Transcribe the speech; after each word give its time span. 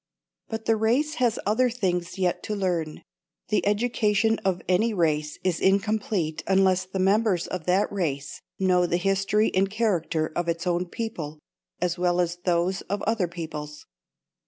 But 0.47 0.65
the 0.65 0.75
race 0.77 1.13
has 1.21 1.37
other 1.45 1.69
things 1.69 2.17
yet 2.17 2.41
to 2.45 2.55
learn: 2.55 3.03
The 3.49 3.63
education 3.67 4.39
of 4.43 4.63
any 4.67 4.95
race 4.95 5.37
is 5.43 5.59
incomplete 5.59 6.41
unless 6.47 6.85
the 6.85 6.97
members 6.97 7.45
of 7.45 7.67
that 7.67 7.91
race 7.91 8.41
know 8.57 8.87
the 8.87 8.97
history 8.97 9.53
and 9.53 9.69
character 9.69 10.31
of 10.35 10.49
its 10.49 10.65
own 10.65 10.87
people 10.87 11.37
as 11.79 11.99
well 11.99 12.19
as 12.19 12.37
those 12.45 12.81
of 12.89 13.03
other 13.03 13.27
peoples. 13.27 13.85